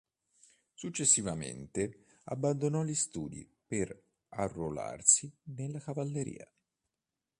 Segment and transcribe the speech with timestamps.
[0.73, 3.95] Successivamente, abbandonò gli studi per
[4.29, 6.51] arruolarsi nella cavalleria.